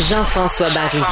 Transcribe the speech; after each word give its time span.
Jean-François 0.00 0.68
Barry. 0.70 1.02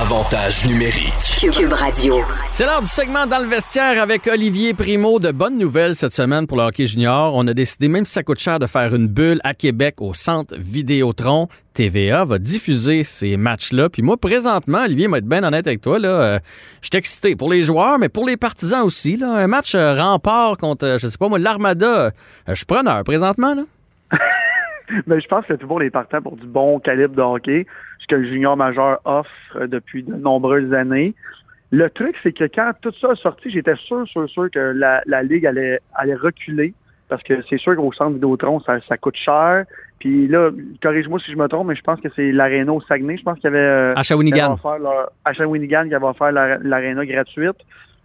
Avantage 0.00 0.64
numérique. 0.66 1.52
Cube 1.52 1.72
Radio. 1.72 2.20
C'est 2.52 2.64
l'heure 2.66 2.82
du 2.82 2.88
segment 2.88 3.26
dans 3.26 3.40
le 3.40 3.46
vestiaire 3.46 4.00
avec 4.00 4.28
Olivier 4.28 4.74
Primo. 4.74 5.18
De 5.18 5.32
bonnes 5.32 5.58
nouvelles 5.58 5.96
cette 5.96 6.14
semaine 6.14 6.46
pour 6.46 6.56
le 6.56 6.62
hockey 6.62 6.86
junior. 6.86 7.34
On 7.34 7.48
a 7.48 7.52
décidé, 7.52 7.88
même 7.88 8.04
si 8.04 8.12
ça 8.12 8.22
coûte 8.22 8.38
cher, 8.38 8.60
de 8.60 8.66
faire 8.66 8.94
une 8.94 9.08
bulle 9.08 9.40
à 9.42 9.54
Québec 9.54 9.96
au 9.98 10.14
centre 10.14 10.54
Vidéotron. 10.56 11.48
TVA 11.72 12.24
va 12.24 12.38
diffuser 12.38 13.02
ces 13.02 13.36
matchs-là. 13.36 13.88
Puis 13.88 14.02
moi, 14.02 14.16
présentement, 14.16 14.84
Olivier, 14.84 15.08
m'a 15.08 15.18
être 15.18 15.26
bien 15.26 15.42
honnête 15.42 15.66
avec 15.66 15.80
toi, 15.80 15.98
là, 15.98 16.08
euh, 16.08 16.38
je 16.80 16.88
suis 16.92 16.98
excité 16.98 17.34
pour 17.34 17.50
les 17.50 17.64
joueurs, 17.64 17.98
mais 17.98 18.08
pour 18.08 18.24
les 18.24 18.36
partisans 18.36 18.82
aussi. 18.82 19.16
Là, 19.16 19.32
un 19.32 19.48
match 19.48 19.74
euh, 19.74 19.94
rempart 19.94 20.58
contre, 20.58 20.86
euh, 20.86 20.98
je 20.98 21.08
sais 21.08 21.18
pas 21.18 21.28
moi, 21.28 21.40
l'Armada. 21.40 21.86
Euh, 21.86 22.10
je 22.48 22.54
suis 22.54 22.66
preneur 22.66 23.02
présentement. 23.02 23.54
Là. 23.56 23.62
Mais 25.06 25.20
je 25.20 25.28
pense 25.28 25.42
que 25.46 25.54
c'est 25.54 25.58
toujours 25.58 25.80
les 25.80 25.90
partants 25.90 26.20
pour 26.22 26.36
du 26.36 26.46
bon 26.46 26.78
calibre 26.78 27.14
de 27.14 27.22
hockey, 27.22 27.66
ce 27.98 28.06
que 28.06 28.16
le 28.16 28.24
junior 28.24 28.56
majeur 28.56 29.00
offre 29.04 29.66
depuis 29.66 30.02
de 30.02 30.14
nombreuses 30.14 30.72
années. 30.74 31.14
Le 31.70 31.88
truc, 31.90 32.14
c'est 32.22 32.32
que 32.32 32.44
quand 32.44 32.72
tout 32.80 32.92
ça 33.00 33.10
a 33.12 33.14
sorti, 33.16 33.50
j'étais 33.50 33.74
sûr, 33.76 34.06
sûr, 34.06 34.28
sûr 34.28 34.50
que 34.50 34.58
la, 34.58 35.02
la 35.06 35.22
Ligue 35.22 35.46
allait, 35.46 35.80
allait 35.94 36.14
reculer. 36.14 36.74
Parce 37.08 37.22
que 37.22 37.42
c'est 37.48 37.58
sûr 37.58 37.76
qu'au 37.76 37.92
centre 37.92 38.12
Vidéotron, 38.14 38.60
ça, 38.60 38.80
ça 38.88 38.96
coûte 38.96 39.16
cher. 39.16 39.64
Puis 39.98 40.26
là, 40.28 40.50
corrige-moi 40.82 41.18
si 41.18 41.32
je 41.32 41.36
me 41.36 41.46
trompe, 41.48 41.68
mais 41.68 41.74
je 41.74 41.82
pense 41.82 42.00
que 42.00 42.08
c'est 42.16 42.32
l'Arena 42.32 42.72
au 42.72 42.80
Saguenay. 42.80 43.16
Je 43.16 43.22
pense 43.22 43.34
qu'il 43.38 43.44
y 43.44 43.54
avait... 43.54 43.58
euh, 43.58 43.92
À 43.94 44.02
Shawinigan. 44.02 44.36
qui 44.36 44.40
avait 44.42 44.52
offert 44.54 44.78
leur- 44.78 45.10
à 45.24 45.32
Shawinigan, 45.32 45.88
qui 45.88 45.94
avait 45.94 46.06
offert 46.06 46.32
la- 46.32 46.58
l'Arena 46.58 47.04
gratuite 47.04 47.56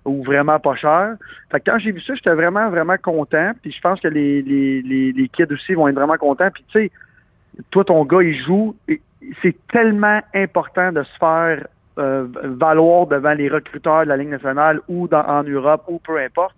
ou 0.06 0.24
vraiment 0.24 0.60
pas 0.60 0.76
cher. 0.76 1.16
Fait 1.52 1.60
que 1.60 1.72
quand 1.72 1.80
j'ai 1.80 1.92
vu 1.92 2.00
ça, 2.02 2.16
j'étais 2.16 2.34
vraiment, 2.34 2.70
vraiment 2.70 2.98
content. 2.98 3.52
Puis 3.62 3.72
je 3.72 3.82
pense 3.82 4.00
que 4.00 4.08
les, 4.08 4.42
les, 4.42 4.82
les, 4.82 5.12
les 5.12 5.30
kids 5.30 5.52
aussi 5.52 5.74
vont 5.74 5.88
être 5.88 5.96
vraiment 5.96 6.18
contents. 6.18 6.50
Puis 6.52 6.64
tu 6.70 6.80
sais, 6.80 6.92
toi, 7.72 7.84
ton 7.84 8.04
gars, 8.06 8.24
il 8.24 8.34
joue. 8.34 8.76
C'est 9.42 9.56
tellement 9.68 10.22
important 10.34 10.92
de 10.92 11.04
se 11.04 11.18
faire 11.20 11.68
euh, 11.98 12.28
valoir 12.44 13.08
devant 13.08 13.34
les 13.34 13.50
recruteurs 13.50 14.04
de 14.04 14.10
la 14.10 14.18
Ligue 14.18 14.30
nationale 14.30 14.80
ou 14.88 15.10
en 15.12 15.44
Europe 15.44 15.84
ou 15.88 16.00
peu 16.00 16.18
importe. 16.18 16.56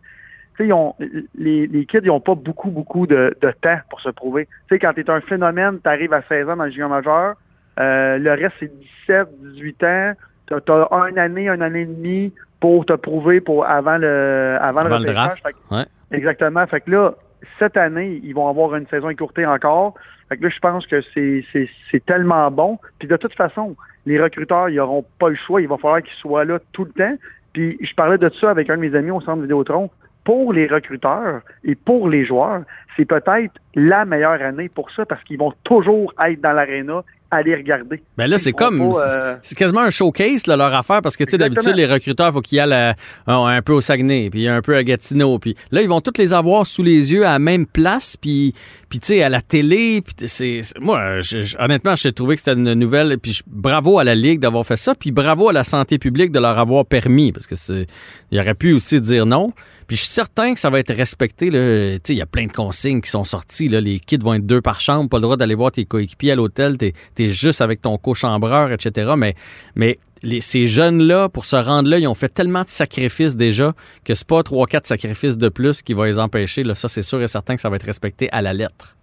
Ils 0.59 0.73
ont- 0.73 0.95
les, 1.33 1.65
les 1.65 1.85
kids, 1.85 2.01
ils 2.03 2.07
n'ont 2.07 2.19
pas 2.19 2.35
beaucoup, 2.35 2.69
beaucoup 2.69 3.07
de, 3.07 3.35
temps 3.61 3.79
pour 3.89 3.99
se 4.01 4.09
prouver. 4.09 4.45
Tu 4.45 4.75
sais, 4.75 4.79
quand 4.79 4.93
tu 4.93 5.01
es 5.01 5.09
un 5.09 5.21
phénomène, 5.21 5.79
tu 5.81 5.89
arrives 5.89 6.13
à 6.13 6.21
16 6.21 6.49
ans 6.49 6.55
dans 6.55 6.65
le 6.65 6.69
junior 6.69 6.89
majeur, 6.89 7.35
euh, 7.79 8.19
le 8.19 8.31
reste, 8.31 8.53
c'est 8.59 8.71
17, 9.07 9.27
18 9.53 9.83
ans. 9.83 10.13
Tu 10.47 10.53
as, 10.53 10.87
un 10.91 11.17
année, 11.17 11.49
un 11.49 11.61
année 11.61 11.81
et 11.81 11.85
demie 11.85 12.33
pour 12.61 12.85
te 12.85 12.93
prouver 12.93 13.41
pour 13.41 13.65
avant 13.65 13.97
le 13.97 14.57
avant, 14.61 14.79
Avant 14.81 14.89
le 14.89 14.95
repêchage. 14.95 15.15
draft. 15.15 15.43
Fait 15.45 15.51
que- 15.53 15.75
Ouais. 15.75 15.85
Exactement. 16.11 16.65
Fait 16.67 16.79
que 16.81 16.91
là, 16.91 17.13
cette 17.59 17.75
année, 17.75 18.21
ils 18.23 18.33
vont 18.33 18.47
avoir 18.47 18.75
une 18.75 18.87
saison 18.87 19.09
écourtée 19.09 19.45
encore. 19.45 19.95
Fait 20.29 20.37
que 20.37 20.43
là, 20.43 20.49
je 20.49 20.59
pense 20.59 20.85
que 20.87 21.01
c'est, 21.13 21.43
c'est, 21.51 21.67
c'est 21.89 22.05
tellement 22.05 22.49
bon. 22.51 22.77
Puis 22.99 23.07
de 23.09 23.17
toute 23.17 23.33
façon, 23.35 23.75
les 24.05 24.21
recruteurs, 24.21 24.69
ils 24.69 24.75
n'auront 24.77 25.03
pas 25.19 25.27
le 25.29 25.35
choix. 25.35 25.59
Il 25.61 25.67
va 25.67 25.77
falloir 25.77 26.01
qu'ils 26.01 26.13
soient 26.13 26.45
là 26.45 26.59
tout 26.71 26.85
le 26.85 26.91
temps. 26.91 27.15
Puis 27.53 27.77
je 27.81 27.93
parlais 27.95 28.17
de 28.17 28.29
ça 28.29 28.49
avec 28.51 28.69
un 28.69 28.77
de 28.77 28.81
mes 28.81 28.95
amis 28.95 29.11
au 29.11 29.19
centre 29.21 29.41
Vidéotron. 29.41 29.89
Pour 30.23 30.53
les 30.53 30.67
recruteurs 30.67 31.41
et 31.63 31.73
pour 31.73 32.07
les 32.07 32.23
joueurs, 32.25 32.61
c'est 32.95 33.05
peut-être 33.05 33.53
la 33.73 34.05
meilleure 34.05 34.39
année 34.41 34.69
pour 34.69 34.91
ça 34.91 35.03
parce 35.05 35.23
qu'ils 35.23 35.39
vont 35.39 35.51
toujours 35.63 36.13
être 36.23 36.39
dans 36.41 36.53
l'aréna 36.53 37.01
les 37.39 37.55
regarder. 37.55 38.01
Ben 38.17 38.27
là, 38.27 38.37
c'est 38.37 38.51
comme. 38.51 38.81
euh, 38.81 39.35
C'est 39.41 39.55
quasiment 39.57 39.81
un 39.81 39.89
showcase, 39.89 40.47
là, 40.47 40.57
leur 40.57 40.73
affaire, 40.75 41.01
parce 41.01 41.15
que, 41.15 41.23
tu 41.23 41.31
sais, 41.31 41.37
d'habitude, 41.37 41.73
les 41.75 41.85
recruteurs, 41.85 42.33
faut 42.33 42.41
qu'ils 42.41 42.59
aillent 42.59 42.73
à- 42.73 42.95
un, 43.27 43.61
peu 43.61 43.73
au 43.73 43.81
Saguenay, 43.81 44.29
puis 44.29 44.47
un 44.47 44.61
peu 44.61 44.75
à 44.75 44.83
Gatineau, 44.83 45.39
puis 45.39 45.55
là, 45.71 45.81
ils 45.81 45.87
vont 45.87 46.01
tous 46.01 46.17
les 46.19 46.33
avoir 46.33 46.65
sous 46.65 46.83
les 46.83 47.13
yeux 47.13 47.25
à 47.25 47.31
la 47.33 47.39
même 47.39 47.65
place, 47.65 48.17
puis, 48.17 48.53
puis 48.89 48.99
tu 48.99 49.07
sais, 49.07 49.23
à 49.23 49.29
la 49.29 49.41
télé, 49.41 50.01
puis 50.01 50.27
c'est... 50.27 50.61
Moi, 50.79 51.21
je- 51.21 51.55
honnêtement, 51.57 51.95
j'ai 51.95 52.11
trouvé 52.11 52.35
que 52.35 52.41
c'était 52.41 52.59
une 52.59 52.73
nouvelle, 52.73 53.17
puis 53.17 53.31
je- 53.33 53.43
bravo 53.47 53.97
à 53.99 54.03
la 54.03 54.15
Ligue 54.15 54.39
d'avoir 54.39 54.65
fait 54.65 54.77
ça, 54.77 54.93
puis 54.93 55.11
bravo 55.11 55.47
à 55.49 55.53
la 55.53 55.63
santé 55.63 55.97
publique 55.99 56.31
de 56.31 56.39
leur 56.39 56.59
avoir 56.59 56.85
permis, 56.85 57.31
parce 57.31 57.47
que 57.47 57.55
c'est... 57.55 57.87
Il 58.31 58.39
aurait 58.39 58.55
pu 58.55 58.73
aussi 58.73 58.99
dire 58.99 59.25
non. 59.25 59.53
Puis 59.87 59.97
je 59.97 60.03
suis 60.03 60.11
certain 60.13 60.53
que 60.53 60.59
ça 60.61 60.69
va 60.69 60.79
être 60.79 60.93
respecté. 60.93 61.49
là. 61.49 61.59
Tu 61.95 61.99
sais, 62.07 62.13
Il 62.13 62.17
y 62.17 62.21
a 62.21 62.25
plein 62.25 62.45
de 62.45 62.51
consignes 62.53 63.01
qui 63.01 63.09
sont 63.09 63.25
sorties. 63.25 63.67
Là. 63.67 63.81
Les 63.81 63.99
kids 63.99 64.19
vont 64.19 64.33
être 64.35 64.45
deux 64.45 64.61
par 64.61 64.79
chambre, 64.79 65.09
pas 65.09 65.17
le 65.17 65.23
droit 65.23 65.35
d'aller 65.35 65.53
voir 65.55 65.73
tes 65.73 65.83
coéquipiers 65.83 66.31
à 66.31 66.35
l'hôtel. 66.35 66.77
T'es 66.77 66.93
juste 67.29 67.61
avec 67.61 67.81
ton 67.81 67.97
co-chambreur, 67.97 68.71
etc. 68.71 69.13
Mais, 69.15 69.35
mais 69.75 69.99
ces 70.39 70.65
jeunes-là, 70.65 71.29
pour 71.29 71.45
se 71.45 71.55
rendre 71.55 71.89
là, 71.89 71.97
ils 71.97 72.07
ont 72.07 72.13
fait 72.13 72.29
tellement 72.29 72.63
de 72.63 72.67
sacrifices 72.67 73.35
déjà 73.35 73.73
que 74.03 74.13
c'est 74.13 74.27
pas 74.27 74.43
trois, 74.43 74.67
quatre 74.67 74.85
sacrifices 74.85 75.37
de 75.37 75.49
plus 75.49 75.81
qui 75.81 75.93
vont 75.93 76.03
les 76.03 76.19
empêcher. 76.19 76.63
Là. 76.63 76.75
Ça, 76.75 76.87
c'est 76.87 77.01
sûr 77.01 77.21
et 77.21 77.27
certain 77.27 77.55
que 77.55 77.61
ça 77.61 77.69
va 77.69 77.75
être 77.75 77.85
respecté 77.85 78.29
à 78.31 78.41
la 78.41 78.53
lettre. 78.53 78.97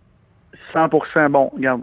100% 0.74 1.30
bon, 1.30 1.50
regarde, 1.54 1.82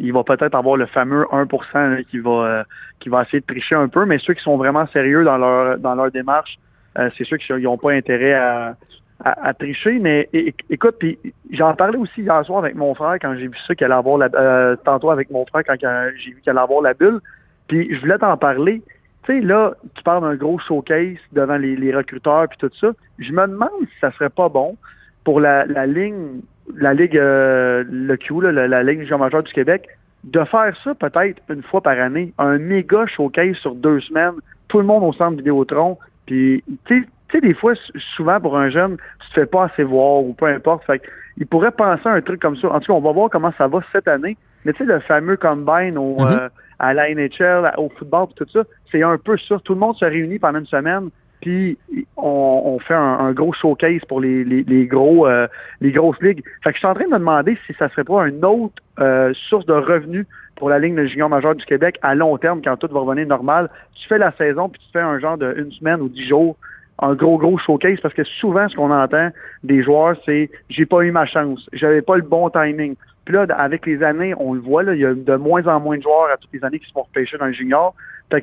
il 0.00 0.12
va 0.12 0.22
peut-être 0.22 0.54
avoir 0.54 0.76
le 0.76 0.86
fameux 0.86 1.26
1 1.32 1.46
là, 1.74 2.02
qui 2.10 2.18
va 2.18 2.30
euh, 2.30 2.64
qui 3.00 3.08
va 3.08 3.22
essayer 3.22 3.40
de 3.40 3.46
tricher 3.46 3.74
un 3.74 3.88
peu, 3.88 4.04
mais 4.04 4.18
ceux 4.18 4.34
qui 4.34 4.42
sont 4.42 4.58
vraiment 4.58 4.86
sérieux 4.88 5.24
dans 5.24 5.38
leur 5.38 5.78
dans 5.78 5.94
leur 5.94 6.10
démarche, 6.10 6.58
euh, 6.98 7.08
c'est 7.16 7.24
ceux 7.24 7.38
qui 7.38 7.52
n'ont 7.52 7.78
pas 7.78 7.92
intérêt 7.92 8.34
à, 8.34 8.76
à, 9.24 9.48
à 9.48 9.54
tricher. 9.54 9.98
Mais 9.98 10.28
écoute, 10.70 10.96
puis 10.98 11.18
j'en 11.50 11.74
parlais 11.74 11.98
aussi 11.98 12.22
hier 12.22 12.44
soir 12.44 12.60
avec 12.60 12.74
mon 12.74 12.94
frère 12.94 13.16
quand 13.20 13.34
j'ai 13.34 13.48
vu 13.48 13.56
ça 13.66 13.74
qu'il 13.74 13.84
allait 13.84 13.94
avoir 13.94 14.18
la 14.18 14.28
euh, 14.34 14.76
tantôt 14.84 15.10
avec 15.10 15.30
mon 15.30 15.44
frère 15.46 15.62
quand 15.66 15.76
j'ai 16.16 16.30
vu 16.30 16.40
qu'il 16.40 16.50
allait 16.50 16.60
avoir 16.60 16.82
la 16.82 16.94
bulle. 16.94 17.20
Puis 17.68 17.94
je 17.94 18.00
voulais 18.00 18.18
t'en 18.18 18.36
parler. 18.36 18.82
Tu 19.24 19.32
sais, 19.32 19.40
là, 19.40 19.74
tu 19.94 20.02
parles 20.02 20.22
d'un 20.22 20.34
gros 20.34 20.58
showcase 20.58 21.18
devant 21.32 21.56
les, 21.56 21.76
les 21.76 21.94
recruteurs 21.94 22.48
puis 22.48 22.58
tout 22.58 22.70
ça. 22.80 22.90
Je 23.18 23.32
me 23.32 23.46
demande 23.46 23.70
si 23.80 23.98
ça 24.00 24.10
serait 24.12 24.30
pas 24.30 24.48
bon 24.48 24.76
pour 25.22 25.38
la, 25.38 25.64
la 25.66 25.86
ligne, 25.86 26.40
la 26.76 26.92
Ligue, 26.92 27.16
euh, 27.16 27.84
le 27.88 28.16
Q, 28.16 28.40
là, 28.40 28.50
la, 28.50 28.66
la 28.66 28.82
Ligue 28.82 29.02
junior 29.02 29.20
majeure 29.20 29.44
du 29.44 29.52
Québec, 29.52 29.86
de 30.24 30.42
faire 30.44 30.76
ça 30.82 30.94
peut-être 30.94 31.40
une 31.48 31.62
fois 31.62 31.80
par 31.80 31.98
année, 31.98 32.32
un 32.38 32.58
méga 32.58 33.06
showcase 33.06 33.56
sur 33.56 33.74
deux 33.74 34.00
semaines, 34.00 34.34
tout 34.68 34.78
le 34.78 34.84
monde 34.84 35.04
au 35.04 35.12
centre 35.12 35.36
Vidéotron, 35.36 35.98
puis 36.26 36.64
tu 36.86 37.02
sais- 37.02 37.08
tu 37.32 37.38
sais, 37.38 37.40
des 37.40 37.54
fois, 37.54 37.72
souvent 38.14 38.38
pour 38.40 38.56
un 38.56 38.68
jeune, 38.68 38.96
tu 39.20 39.28
te 39.30 39.34
fais 39.34 39.46
pas 39.46 39.64
assez 39.64 39.82
voir 39.82 40.22
ou 40.22 40.34
peu 40.34 40.46
importe. 40.46 40.84
Fait 40.84 41.02
il 41.38 41.46
pourrait 41.46 41.70
penser 41.72 42.06
à 42.06 42.12
un 42.12 42.20
truc 42.20 42.40
comme 42.40 42.56
ça. 42.56 42.68
En 42.70 42.78
tout 42.78 42.92
cas, 42.92 42.98
on 42.98 43.00
va 43.00 43.10
voir 43.12 43.30
comment 43.30 43.52
ça 43.56 43.66
va 43.66 43.80
cette 43.90 44.06
année. 44.06 44.36
Mais 44.64 44.72
tu 44.74 44.78
sais, 44.78 44.84
le 44.84 45.00
fameux 45.00 45.36
combine 45.38 45.96
au, 45.98 46.20
Mhm. 46.20 46.26
euh, 46.28 46.48
à 46.78 46.92
la 46.94 47.08
NHL, 47.10 47.72
au 47.78 47.88
football, 47.98 48.28
tout 48.36 48.46
ça, 48.52 48.64
c'est 48.90 49.02
un 49.02 49.16
peu 49.16 49.36
ça. 49.38 49.56
Tout 49.64 49.72
le 49.74 49.80
monde 49.80 49.96
se 49.96 50.04
réunit 50.04 50.38
pendant 50.38 50.58
une 50.58 50.66
semaine, 50.66 51.08
puis 51.40 51.78
on, 52.16 52.62
on 52.66 52.78
fait 52.80 52.94
un, 52.94 53.18
un 53.20 53.32
gros 53.32 53.52
showcase 53.52 54.04
pour 54.08 54.20
les, 54.20 54.44
les, 54.44 54.62
les 54.62 54.86
gros 54.86 55.26
euh, 55.26 55.46
les 55.80 55.90
grosses 55.90 56.20
ligues. 56.20 56.44
Fait 56.62 56.70
que 56.70 56.74
je 56.74 56.78
suis 56.80 56.86
en 56.86 56.94
train 56.94 57.04
de 57.06 57.10
me 57.10 57.18
demander 57.18 57.56
si 57.66 57.72
ça 57.78 57.88
serait 57.88 58.04
pas 58.04 58.26
une 58.28 58.44
autre 58.44 58.74
euh, 59.00 59.32
source 59.48 59.64
de 59.66 59.72
revenus 59.72 60.26
pour 60.56 60.68
la 60.68 60.78
Ligue 60.78 60.94
de 60.96 61.06
junior 61.06 61.28
majeur 61.30 61.54
du 61.54 61.64
Québec 61.64 61.98
à 62.02 62.14
long 62.14 62.36
terme, 62.36 62.60
quand 62.62 62.76
tout 62.76 62.88
va 62.92 63.00
revenir 63.00 63.26
normal. 63.26 63.70
Tu 63.94 64.06
fais 64.06 64.18
la 64.18 64.32
saison, 64.32 64.68
puis 64.68 64.80
tu 64.84 64.92
fais 64.92 65.00
un 65.00 65.18
genre 65.18 65.38
de 65.38 65.54
une 65.56 65.72
semaine 65.72 66.00
ou 66.02 66.08
dix 66.08 66.26
jours, 66.28 66.56
un 67.02 67.14
gros, 67.14 67.36
gros 67.36 67.58
showcase, 67.58 68.00
parce 68.00 68.14
que 68.14 68.24
souvent, 68.24 68.68
ce 68.68 68.76
qu'on 68.76 68.90
entend 68.90 69.30
des 69.64 69.82
joueurs, 69.82 70.16
c'est 70.24 70.50
j'ai 70.70 70.86
pas 70.86 71.02
eu 71.02 71.10
ma 71.10 71.26
chance, 71.26 71.68
j'avais 71.72 72.00
pas 72.00 72.16
le 72.16 72.22
bon 72.22 72.48
timing. 72.48 72.94
Puis 73.24 73.34
là, 73.34 73.46
avec 73.56 73.86
les 73.86 74.02
années, 74.02 74.34
on 74.38 74.54
le 74.54 74.60
voit, 74.60 74.82
là, 74.82 74.94
il 74.94 75.00
y 75.00 75.06
a 75.06 75.12
de 75.12 75.36
moins 75.36 75.66
en 75.66 75.80
moins 75.80 75.96
de 75.96 76.02
joueurs 76.02 76.30
à 76.32 76.36
toutes 76.36 76.52
les 76.52 76.64
années 76.64 76.78
qui 76.78 76.86
se 76.86 76.92
font 76.92 77.02
repêcher 77.02 77.38
dans 77.38 77.46
le 77.46 77.52
junior. 77.52 77.94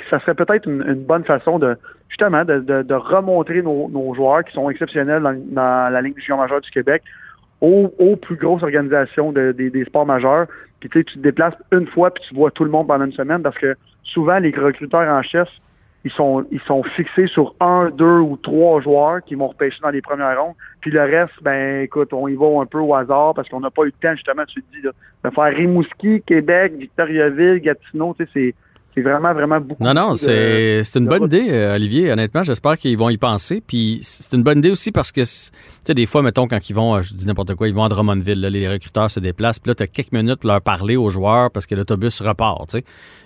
Ça 0.09 0.19
serait 0.19 0.35
peut-être 0.35 0.67
une, 0.67 0.93
bonne 0.93 1.23
façon 1.23 1.57
de 1.57 1.75
justement 2.09 2.45
de, 2.45 2.93
remontrer 2.93 3.61
nos, 3.61 4.13
joueurs 4.13 4.43
qui 4.43 4.53
sont 4.53 4.69
exceptionnels 4.69 5.23
dans, 5.23 5.91
la 5.91 6.01
Ligue 6.01 6.15
du 6.15 6.21
junior 6.21 6.39
majeur 6.39 6.61
du 6.61 6.69
Québec 6.69 7.01
aux, 7.61 8.15
plus 8.21 8.35
grosses 8.35 8.63
organisations 8.63 9.31
de- 9.31 9.51
des- 9.51 9.85
sports 9.85 10.05
majeurs. 10.05 10.47
Puis 10.79 10.89
tu 10.89 11.03
te 11.03 11.19
déplaces 11.19 11.55
une 11.71 11.87
fois 11.87 12.11
puis 12.13 12.23
tu 12.27 12.35
vois 12.35 12.51
tout 12.51 12.63
le 12.63 12.69
monde 12.69 12.87
pendant 12.87 13.05
une 13.05 13.11
semaine 13.13 13.41
parce 13.41 13.57
que 13.57 13.75
souvent 14.03 14.37
les 14.39 14.51
recruteurs 14.51 15.09
en 15.09 15.21
chef, 15.23 15.49
ils 16.05 16.11
sont 16.11 16.45
ils 16.51 16.61
sont 16.61 16.83
fixés 16.83 17.27
sur 17.27 17.55
un, 17.59 17.89
deux 17.89 18.19
ou 18.19 18.37
trois 18.41 18.81
joueurs 18.81 19.23
qui 19.23 19.35
vont 19.35 19.47
repêcher 19.49 19.79
dans 19.81 19.89
les 19.89 20.01
premières 20.01 20.41
rondes. 20.41 20.55
Puis 20.81 20.91
le 20.91 21.01
reste, 21.01 21.33
ben 21.41 21.81
écoute, 21.81 22.13
on 22.13 22.27
y 22.27 22.35
va 22.35 22.61
un 22.61 22.65
peu 22.65 22.79
au 22.79 22.95
hasard 22.95 23.33
parce 23.33 23.49
qu'on 23.49 23.59
n'a 23.59 23.69
pas 23.69 23.83
eu 23.83 23.87
le 23.87 23.91
temps, 23.91 24.15
justement, 24.15 24.45
tu 24.45 24.59
le 24.59 24.77
dis, 24.77 24.85
là, 24.85 24.91
de 25.25 25.33
faire 25.33 25.53
Rimouski, 25.53 26.21
Québec, 26.25 26.73
Victoriaville, 26.77 27.59
Gatineau, 27.59 28.15
tu 28.17 28.25
sais, 28.25 28.31
c'est. 28.33 28.55
C'est 28.95 29.03
vraiment, 29.03 29.33
vraiment 29.33 29.61
beaucoup. 29.61 29.83
Non, 29.83 29.93
non, 29.93 30.15
c'est 30.15 30.81
une 30.95 31.05
bonne 31.05 31.21
route. 31.21 31.31
idée, 31.31 31.51
euh, 31.51 31.75
Olivier. 31.75 32.11
Honnêtement, 32.11 32.41
j'espère 32.41 32.75
qu'ils 32.75 32.97
vont 32.97 33.09
y 33.09 33.17
penser. 33.17 33.61
Puis 33.65 33.99
c'est 34.01 34.35
une 34.35 34.41
bonne 34.41 34.57
idée 34.57 34.71
aussi 34.71 34.91
parce 34.91 35.11
que, 35.11 35.21
tu 35.21 35.51
sais, 35.85 35.93
des 35.93 36.07
fois, 36.07 36.23
mettons, 36.23 36.47
quand 36.47 36.69
ils 36.69 36.73
vont, 36.73 36.95
euh, 36.95 37.01
je 37.03 37.13
dis 37.13 37.27
n'importe 37.27 37.53
quoi, 37.53 37.67
ils 37.67 37.73
vont 37.73 37.83
à 37.83 37.89
Drummondville, 37.89 38.41
là, 38.41 38.49
les 38.49 38.67
recruteurs 38.67 39.11
se 39.11 39.19
déplacent, 39.19 39.59
puis 39.59 39.69
là, 39.69 39.75
tu 39.75 39.83
as 39.83 39.87
quelques 39.87 40.11
minutes 40.11 40.39
pour 40.39 40.49
leur 40.49 40.61
parler 40.61 40.95
aux 40.95 41.09
joueurs 41.09 41.51
parce 41.51 41.67
que 41.67 41.75
l'autobus 41.75 42.19
repart, 42.21 42.67
tu 42.67 42.79
sais. 42.79 42.83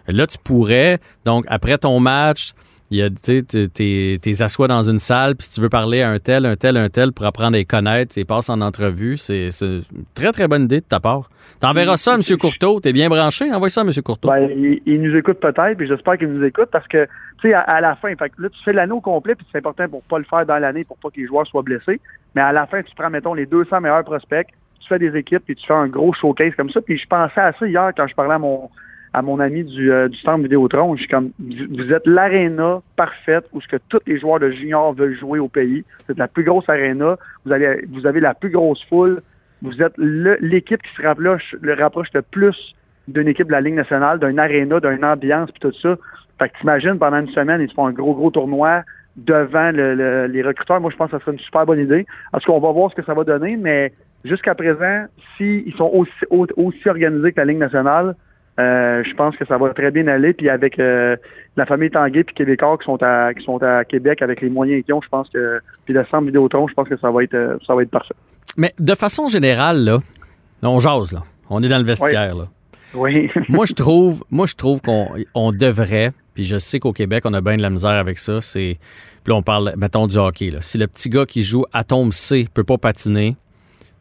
Là, 0.10 0.28
tu 0.28 0.38
pourrais, 0.38 1.00
donc, 1.24 1.46
après 1.48 1.78
ton 1.78 1.98
match, 2.02 2.54
il 2.94 3.00
y 3.00 3.02
a, 3.02 3.10
tu 3.10 3.44
sais, 3.50 4.20
t'es- 4.20 4.44
assois 4.44 4.68
dans 4.68 4.84
une 4.84 5.00
salle, 5.00 5.36
puis 5.36 5.48
si 5.48 5.54
tu 5.54 5.62
veux 5.62 5.70
parler 5.70 6.04
à 6.04 6.12
un 6.12 6.20
tel, 6.20 6.46
un 6.46 6.56
tel, 6.56 6.78
un 6.78 6.90
tel 6.90 7.12
pour 7.12 7.26
apprendre 7.26 7.56
à 7.56 7.58
les 7.58 7.66
connaître, 7.66 8.14
tu 8.14 8.24
passes 8.24 8.50
en 8.50 8.62
entrevue. 8.62 9.18
C'est 9.18 9.50
une 9.62 9.82
très, 10.14 10.32
très 10.32 10.48
bonne 10.48 10.66
idée 10.66 10.80
de 10.80 10.86
ta 10.86 11.00
part. 11.00 11.32
T'enverras 11.60 11.98
ça 11.98 12.14
à 12.14 12.16
M. 12.16 12.22
Courteau. 12.40 12.80
T'es 12.80 12.94
bien 12.94 13.10
branché? 13.10 13.52
Envoie 13.52 13.70
ça 13.70 13.82
à 13.82 13.84
M. 13.84 13.90
Courteau. 14.04 14.30
Ben, 14.30 14.48
il, 14.86 15.02
nous 15.02 15.16
écoute 15.16 15.40
peut-être, 15.40 15.76
puis 15.76 15.88
j'espère 15.88 16.20
qu'il 16.20 16.28
nous 16.28 16.46
écoute 16.46 16.70
parce 16.72 16.88
que, 16.88 17.06
tu 17.42 17.50
sais, 17.50 17.54
à, 17.56 17.82
la 17.82 17.96
fin, 17.96 18.16
fait 18.16 18.32
là, 18.38 18.50
tu 18.50 18.64
fais 18.64 18.74
l'année 18.74 18.94
au 18.94 19.02
complet, 19.02 19.34
puis 19.34 19.46
c'est 19.52 19.58
important 19.58 19.90
pour 19.90 20.04
pas 20.04 20.20
le 20.20 20.26
faire 20.26 20.46
dans 20.46 20.60
l'année, 20.60 20.84
pour 20.84 20.98
pas 20.98 21.10
que 21.10 21.20
les 21.20 21.26
joueurs 21.26 21.48
soient 21.48 21.64
blessés. 21.64 22.00
Mais 22.36 22.42
à 22.42 22.52
la 22.52 22.68
fin, 22.68 22.84
tu 22.84 22.94
prends, 22.96 23.10
mettons, 23.10 23.34
les 23.34 23.48
200 23.48 23.82
meilleurs 23.82 24.04
prospects, 24.04 24.50
tu 24.80 24.88
fais 24.88 25.00
des 25.00 25.18
équipes, 25.18 25.44
puis 25.44 25.56
tu 25.56 25.66
fais 25.66 25.74
un 25.74 25.88
gros 25.88 26.14
showcase 26.14 26.54
comme 26.56 26.70
ça. 26.70 26.80
Puis 26.80 27.00
je 27.00 27.08
pensais 27.08 27.42
à 27.42 27.54
ça 27.54 27.66
hier 27.66 27.92
quand 27.98 28.06
je 28.06 28.14
parlais 28.14 28.36
à 28.36 28.40
mon 28.40 28.70
à 29.14 29.22
mon 29.22 29.40
ami 29.40 29.64
du, 29.64 29.92
euh, 29.92 30.10
du 30.10 30.18
centre 30.18 30.42
Vidéotron. 30.42 30.96
Je 30.96 31.02
suis 31.02 31.10
comme, 31.10 31.32
vous 31.40 31.94
êtes 31.94 32.06
l'aréna 32.08 32.82
parfaite 32.96 33.46
où 33.54 33.62
ce 33.62 33.68
que 33.68 33.78
tous 33.90 34.00
les 34.08 34.18
joueurs 34.18 34.40
de 34.40 34.50
junior 34.50 34.94
veulent 34.94 35.16
jouer 35.16 35.40
au 35.40 35.48
pays. 35.48 35.86
Êtes 36.10 36.18
la 36.18 36.28
plus 36.28 36.44
grosse 36.44 36.68
aréna. 36.68 37.18
Vous, 37.46 37.54
vous 37.92 38.08
avez 38.08 38.20
la 38.20 38.34
plus 38.34 38.50
grosse 38.50 38.84
foule. 38.86 39.22
Vous 39.62 39.82
êtes 39.82 39.94
l'équipe 39.98 40.82
qui 40.82 40.94
se 40.96 41.02
rapproche 41.04 41.56
le, 41.62 41.74
rapproche 41.74 42.10
le 42.14 42.22
plus 42.22 42.76
d'une 43.08 43.28
équipe 43.28 43.48
de 43.48 43.52
la 43.52 43.62
Ligue 43.62 43.76
nationale, 43.76 44.20
d'un 44.20 44.38
aréna, 44.38 44.80
d'une 44.80 45.06
ambiance, 45.06 45.52
puis 45.52 45.60
tout 45.60 45.74
ça. 45.74 45.96
Fait 46.40 46.50
que 46.50 46.58
t'imagines, 46.58 46.98
pendant 46.98 47.20
une 47.20 47.30
semaine, 47.30 47.62
ils 47.62 47.72
font 47.72 47.86
un 47.86 47.92
gros, 47.92 48.14
gros 48.14 48.32
tournoi 48.32 48.84
devant 49.16 49.72
les 49.72 50.42
recruteurs. 50.42 50.82
Moi, 50.82 50.90
je 50.90 50.98
pense 50.98 51.12
que 51.12 51.18
ça 51.18 51.24
serait 51.24 51.34
une 51.34 51.40
super 51.40 51.66
bonne 51.66 51.80
idée. 51.80 52.06
En 52.34 52.40
tout 52.40 52.52
cas, 52.52 52.58
on 52.58 52.60
va 52.60 52.72
voir 52.72 52.90
ce 52.90 52.96
que 52.96 53.04
ça 53.04 53.14
va 53.14 53.24
donner, 53.24 53.58
mais 53.58 53.94
jusqu'à 54.26 54.56
présent, 54.56 55.06
s'ils 55.38 55.74
sont 55.76 55.92
aussi, 55.94 56.12
aussi 56.58 56.90
organisés 56.90 57.32
que 57.32 57.40
la 57.40 57.46
Ligue 57.46 57.60
nationale, 57.60 58.16
euh, 58.60 59.04
je 59.04 59.14
pense 59.16 59.36
que 59.36 59.46
ça 59.46 59.58
va 59.58 59.74
très 59.74 59.92
bien 59.92 60.08
aller. 60.08 60.34
Puis 60.34 60.50
avec 60.50 60.80
euh, 60.80 61.16
la 61.58 61.66
famille 61.66 61.90
Tanguay 61.90 62.24
puis 62.24 62.36
Québécois 62.36 62.78
qui 62.78 62.86
sont 62.86 63.02
à 63.02 63.34
qui 63.34 63.44
sont 63.44 63.62
à 63.64 63.84
Québec 63.84 64.22
avec 64.22 64.42
les 64.42 64.50
moyens 64.50 64.84
qu'ils 64.86 64.94
ont, 64.94 65.02
je 65.02 65.10
pense 65.10 65.30
que 65.30 65.60
puis 65.86 65.94
le 65.94 66.06
centre 66.06 66.26
Vidéotron, 66.26 66.68
je 66.68 66.74
pense 66.74 66.88
que 66.88 66.98
ça 66.98 67.10
va 67.10 67.24
être 67.24 67.34
euh, 67.34 67.58
ça 67.66 67.74
va 67.74 67.82
être 67.82 67.90
parfait. 67.90 68.16
Mais 68.58 68.74
de 68.80 68.94
façon 68.94 69.28
générale 69.28 69.84
là, 69.84 70.00
on 70.62 70.80
jase 70.80 71.12
là, 71.12 71.24
on 71.50 71.64
est 71.64 71.70
dans 71.70 71.80
le 71.80 71.84
vestiaire 71.84 72.36
là. 72.36 72.48
Oui. 72.94 73.32
moi 73.50 73.66
je 73.66 73.74
trouve 73.74 74.24
moi 74.30 74.46
je 74.46 74.56
trouve 74.56 74.82
qu'on 74.82 75.08
on 75.34 75.52
devrait 75.52 76.12
puis 76.36 76.44
je 76.44 76.60
sais 76.60 76.80
qu'au 76.80 76.94
Québec 76.94 77.24
on 77.26 77.34
a 77.34 77.42
bien 77.42 77.58
de 77.58 77.64
la 77.64 77.72
misère 77.72 77.92
avec 77.92 78.20
ça, 78.20 78.40
c'est 78.40 78.78
puis 79.24 79.32
là 79.32 79.36
on 79.36 79.42
parle 79.42 79.74
mettons 79.78 80.06
du 80.06 80.18
hockey 80.18 80.52
là. 80.52 80.62
Si 80.62 80.78
le 80.78 80.86
petit 80.86 81.10
gars 81.10 81.26
qui 81.26 81.42
joue 81.42 81.66
à 81.74 81.84
tombe 81.84 82.14
C 82.14 82.48
peut 82.54 82.64
pas 82.64 82.78
patiner, 82.78 83.36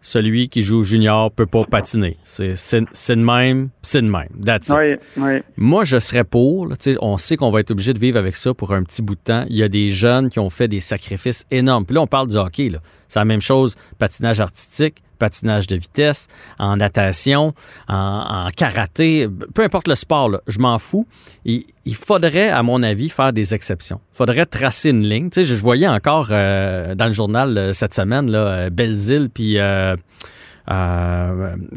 celui 0.02 0.48
qui 0.48 0.62
joue 0.62 0.82
junior 0.82 1.30
peut 1.30 1.46
pas 1.46 1.64
patiner. 1.64 2.18
C'est 2.24 2.50
de 2.50 3.14
même, 3.24 3.70
c'est 3.80 4.02
de 4.02 4.08
même. 4.08 4.28
That's 4.44 4.68
it. 4.68 5.00
Moi, 5.56 5.84
je 5.84 5.98
serais 5.98 6.24
pour. 6.24 6.68
on 7.00 7.18
sait 7.18 7.36
qu'on 7.36 7.50
va 7.50 7.60
être 7.60 7.70
obligé 7.70 7.94
de 7.94 7.98
vivre 7.98 8.18
avec 8.18 8.36
ça 8.36 8.52
pour 8.52 8.72
un 8.72 8.82
petit 8.82 9.00
bout 9.00 9.14
de 9.14 9.20
temps. 9.20 9.44
Il 9.48 9.56
y 9.56 9.62
a 9.62 9.68
des 9.68 9.88
jeunes 9.90 10.28
qui 10.28 10.40
ont 10.40 10.50
fait 10.50 10.68
des 10.68 10.80
sacrifices 10.80 11.46
énormes. 11.50 11.86
Puis 11.86 11.94
là, 11.94 12.02
on 12.02 12.06
parle 12.06 12.28
du 12.28 12.36
hockey. 12.36 12.70
C'est 13.12 13.18
la 13.18 13.26
même 13.26 13.42
chose, 13.42 13.76
patinage 13.98 14.40
artistique, 14.40 15.02
patinage 15.18 15.66
de 15.66 15.76
vitesse, 15.76 16.28
en 16.58 16.78
natation, 16.78 17.52
en, 17.88 18.48
karaté, 18.56 19.28
peu 19.54 19.62
importe 19.62 19.86
le 19.86 19.96
sport, 19.96 20.30
je 20.46 20.58
m'en 20.58 20.78
fous. 20.78 21.06
Il, 21.44 21.66
faudrait, 21.94 22.48
à 22.48 22.62
mon 22.62 22.82
avis, 22.82 23.10
faire 23.10 23.34
des 23.34 23.52
exceptions. 23.52 24.00
Il 24.14 24.16
faudrait 24.16 24.46
tracer 24.46 24.88
une 24.90 25.02
ligne. 25.02 25.28
Tu 25.28 25.42
sais, 25.42 25.44
je, 25.44 25.54
voyais 25.54 25.88
encore 25.88 26.28
euh, 26.30 26.94
dans 26.94 27.06
le 27.06 27.12
journal 27.12 27.58
euh, 27.58 27.72
cette 27.74 27.92
semaine, 27.92 28.30
là, 28.30 28.38
euh, 28.38 28.70
Belzile, 28.70 29.28
puis 29.28 29.58
euh, 29.58 29.94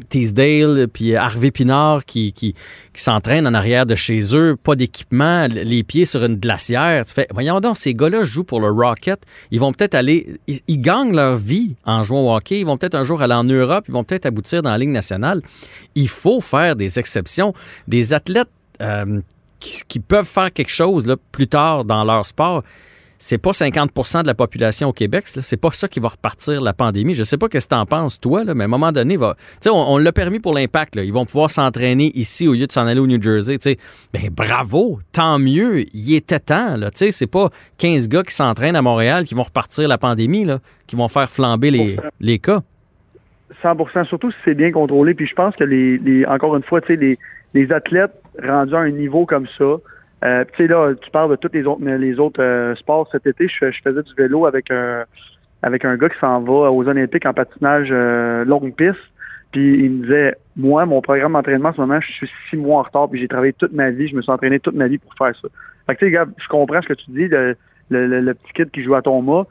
Teasdale, 0.10 0.88
puis 0.88 1.16
Harvey 1.16 1.52
Pinard 1.52 2.06
qui, 2.06 2.34
qui, 2.34 2.54
qui 2.94 3.04
s'entraînent 3.04 3.48
en 3.48 3.54
arrière 3.54 3.86
de 3.86 3.96
chez 3.96 4.36
eux, 4.36 4.56
pas 4.62 4.76
d'équipement, 4.76 5.48
les 5.48 5.84
pieds 5.84 6.06
sur 6.06 6.24
une 6.24 6.36
glacière. 6.36 7.06
Tu 7.06 7.14
fais, 7.14 7.28
voyons 7.34 7.60
donc, 7.60 7.78
ces 7.78 7.94
gars-là 7.94 8.24
jouent 8.24 8.44
pour 8.44 8.60
le 8.60 8.70
Rocket. 8.70 9.20
Ils 9.52 9.60
vont 9.60 9.74
peut-être 9.74 9.96
aller, 9.96 10.40
ils, 10.48 10.82
gagnent 10.82 11.16
leur 11.16 11.38
vie 11.38 11.76
en 11.86 12.04
jouant 12.04 12.32
au 12.32 12.36
hockey. 12.36 12.60
Ils 12.60 12.66
vont 12.66 12.78
peut-être 12.78 12.96
un 12.96 13.04
jour 13.04 13.22
aller 13.22 13.34
en 13.34 13.44
Europe. 13.44 13.86
Ils 13.88 13.94
vont 13.94 14.04
peut-être 14.04 14.26
aboutir 14.26 14.62
dans 14.62 14.72
la 14.72 14.78
Ligue 14.78 14.90
nationale. 14.90 15.42
Il 15.96 16.10
faut 16.10 16.42
faire 16.42 16.76
des 16.76 17.00
exceptions. 17.00 17.54
Des 17.88 18.14
athlètes 18.14 18.50
euh, 18.82 19.22
qui, 19.60 19.82
qui, 19.88 20.00
peuvent 20.00 20.28
faire 20.28 20.52
quelque 20.52 20.72
chose 20.72 21.06
là, 21.06 21.16
plus 21.32 21.48
tard 21.48 21.86
dans 21.86 22.04
leur 22.04 22.26
sport 22.26 22.64
c'est 23.18 23.38
pas 23.38 23.52
50% 23.52 24.24
de 24.24 24.28
la 24.28 24.34
population 24.34 24.90
au 24.90 24.94
Québec. 24.94 25.24
C'est 25.28 25.60
pas 25.60 25.72
ça 25.72 25.88
qui 25.88 26.00
va 26.00 26.10
repartir 26.10 26.62
la 26.62 26.74
pandémie. 26.74 27.14
Je 27.14 27.24
sais 27.24 27.38
pas 27.38 27.48
ce 27.48 27.58
que 27.58 27.68
tu 27.68 27.76
en 27.76 27.86
penses, 27.86 28.20
toi, 28.20 28.44
mais 28.54 28.64
à 28.64 28.66
un 28.66 28.68
moment 28.68 28.92
donné, 28.92 29.18
on, 29.68 29.98
l'a 29.98 30.12
permis 30.12 30.40
pour 30.40 30.54
l'impact. 30.54 30.96
Ils 30.96 31.14
vont 31.14 31.26
pouvoir 31.26 31.50
s'entraîner 31.50 32.12
ici 32.14 32.48
au 32.48 32.54
lieu 32.54 32.68
de 32.68 32.72
s'en 32.72 32.88
aller 32.88 33.00
au 33.00 33.08
New 33.08 33.22
Jersey. 33.22 33.58
Ben, 34.14 34.30
bravo, 34.32 35.00
tant 35.12 35.40
mieux. 35.40 35.86
Il 35.94 36.14
était 36.14 36.40
temps. 36.40 36.78
Là. 36.78 36.90
C'est 36.94 37.28
pas 37.28 37.50
15 37.78 38.10
gars 38.10 38.24
qui 38.24 38.34
s'entraînent 38.34 38.76
à 38.76 38.82
Montréal 38.82 39.26
qui 39.26 39.36
vont 39.36 39.44
repartir 39.44 39.88
la 39.88 39.98
pandémie, 39.98 40.48
qui 40.88 40.96
vont 40.96 41.08
faire 41.08 41.30
flamber 41.30 41.72
les, 41.72 41.98
les 42.20 42.40
cas. 42.40 42.62
100% 43.64 44.06
surtout 44.06 44.32
si 44.32 44.38
c'est 44.46 44.56
bien 44.56 44.72
contrôlé. 44.72 45.14
Puis 45.14 45.28
je 45.28 45.34
pense 45.34 45.56
que, 45.56 45.64
les, 45.64 46.26
encore 46.26 46.56
une 46.56 46.64
fois, 46.64 46.82
les, 46.90 47.18
les 47.54 47.72
athlètes 47.72 48.14
rendus 48.46 48.76
à 48.76 48.80
un 48.80 48.92
niveau 48.92 49.26
comme 49.26 49.48
ça, 49.58 49.78
euh, 50.26 50.44
tu 50.54 50.64
sais, 50.64 50.68
là, 50.68 50.94
tu 51.00 51.12
parles 51.12 51.30
de 51.30 51.36
tous 51.36 51.52
les 51.54 52.20
autres, 52.20 52.42
euh, 52.42 52.74
sports. 52.76 53.08
Cet 53.12 53.28
été, 53.28 53.48
je, 53.48 53.72
faisais 53.84 54.02
du 54.02 54.14
vélo 54.16 54.48
avec 54.48 54.72
un, 54.72 55.06
avec 55.62 55.86
un 55.86 55.96
gars 55.98 56.10
qui 56.10 56.18
s'en 56.20 56.42
va 56.42 56.72
aux 56.72 56.88
Olympiques 56.88 57.26
en 57.26 57.34
patinage 57.34 57.90
euh, 57.92 58.44
longue 58.44 58.74
piste. 58.74 59.00
Puis 59.52 59.86
il 59.86 59.92
me 59.92 60.04
disait, 60.04 60.36
moi, 60.56 60.86
mon 60.86 61.02
programme 61.02 61.34
d'entraînement 61.34 61.70
en 61.70 61.74
ce 61.74 61.82
moment, 61.82 62.00
je 62.02 62.12
suis 62.12 62.32
six 62.50 62.58
mois 62.58 62.80
en 62.80 62.84
retard, 62.84 63.10
puis 63.10 63.20
j'ai 63.20 63.28
travaillé 63.28 63.54
toute 63.54 63.72
ma 63.72 63.92
vie, 63.92 64.08
je 64.08 64.16
me 64.16 64.22
suis 64.22 64.32
entraîné 64.32 64.60
toute 64.60 64.76
ma 64.76 64.88
vie 64.88 64.98
pour 64.98 65.14
faire 65.14 65.36
ça. 65.40 65.48
Fait 65.86 65.96
que 65.96 66.06
tu 66.06 66.12
sais, 66.12 66.20
je 66.38 66.48
comprends 66.48 66.82
ce 66.82 66.88
que 66.88 66.94
tu 66.94 67.12
dis, 67.12 67.30
le, 67.90 68.34
petit 68.34 68.54
kid 68.54 68.72
qui 68.72 68.84
joue 68.84 68.96
à 68.96 69.02
ton 69.02 69.22
mât. 69.22 69.46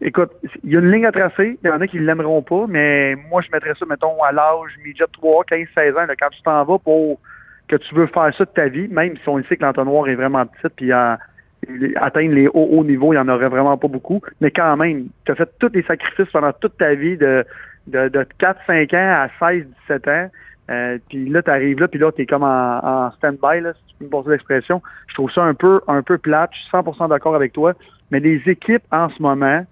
Écoute, 0.00 0.30
il 0.64 0.72
y 0.72 0.76
a 0.76 0.80
une 0.80 0.90
ligne 0.90 1.06
à 1.06 1.12
tracer, 1.12 1.58
il 1.62 1.68
y 1.68 1.70
en 1.70 1.80
a 1.80 1.86
qui 1.86 1.98
ne 1.98 2.06
l'aimeront 2.06 2.42
pas, 2.42 2.64
mais 2.66 3.14
moi, 3.30 3.42
je 3.42 3.50
mettrais 3.52 3.74
ça, 3.78 3.86
mettons, 3.86 4.20
à 4.24 4.32
l'âge 4.32 4.72
midget 4.84 5.04
3, 5.12 5.44
15, 5.44 5.66
16 5.72 5.96
ans, 5.96 6.06
quand 6.18 6.30
tu 6.30 6.42
t'en 6.42 6.64
vas 6.64 6.78
pour 6.78 7.20
que 7.68 7.76
tu 7.76 7.94
veux 7.94 8.06
faire 8.06 8.34
ça 8.36 8.44
de 8.44 8.50
ta 8.50 8.68
vie, 8.68 8.88
même 8.88 9.16
si 9.16 9.28
on 9.28 9.42
sait 9.44 9.56
que 9.56 9.64
l'entonnoir 9.64 10.08
est 10.08 10.14
vraiment 10.14 10.46
petit, 10.46 10.72
puis 10.76 10.92
atteindre 10.92 12.34
les 12.34 12.48
hauts, 12.48 12.68
hauts 12.70 12.84
niveaux, 12.84 13.12
il 13.12 13.16
n'y 13.16 13.22
en 13.22 13.28
aurait 13.28 13.48
vraiment 13.48 13.76
pas 13.78 13.88
beaucoup. 13.88 14.20
Mais 14.40 14.50
quand 14.50 14.76
même, 14.76 15.06
tu 15.24 15.32
as 15.32 15.34
fait 15.34 15.48
tous 15.58 15.70
les 15.72 15.82
sacrifices 15.82 16.30
pendant 16.32 16.52
toute 16.52 16.76
ta 16.76 16.94
vie 16.94 17.16
de, 17.16 17.44
de, 17.86 18.08
de 18.08 18.26
4-5 18.38 18.94
ans 18.96 19.28
à 19.40 19.52
16-17 19.88 20.10
ans. 20.10 20.30
Euh, 20.70 20.98
puis 21.08 21.28
là, 21.28 21.42
tu 21.42 21.50
arrives 21.50 21.80
là, 21.80 21.88
puis 21.88 22.00
là, 22.00 22.10
tu 22.12 22.22
es 22.22 22.26
comme 22.26 22.42
en, 22.42 22.80
en 22.82 23.10
stand-by, 23.12 23.60
là, 23.60 23.72
si 23.74 23.80
tu 23.86 23.94
peux 23.98 24.04
me 24.06 24.10
passer 24.10 24.30
l'expression. 24.30 24.82
Je 25.08 25.14
trouve 25.14 25.30
ça 25.30 25.42
un 25.42 25.54
peu, 25.54 25.80
un 25.88 26.02
peu 26.02 26.18
plate. 26.18 26.50
Je 26.52 26.60
suis 26.60 26.70
100% 26.70 27.08
d'accord 27.08 27.34
avec 27.34 27.52
toi. 27.52 27.74
Mais 28.10 28.20
les 28.20 28.42
équipes 28.46 28.84
en 28.90 29.08
ce 29.08 29.20
moment, 29.22 29.64